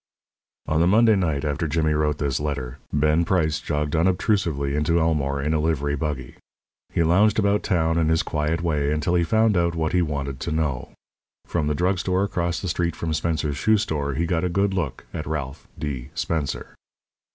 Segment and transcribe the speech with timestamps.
[0.67, 5.39] On the Monday night after Jimmy wrote this letter, Ben Price jogged unobtrusively into Elmore
[5.43, 6.37] in a livery buggy.
[6.91, 10.39] He lounged about town in his quiet way until he found out what he wanted
[10.39, 10.89] to know.
[11.45, 14.73] From the drug store across the street from Spencer's shoe store he got a good
[14.73, 16.09] look at Ralph D.
[16.15, 16.73] Spencer.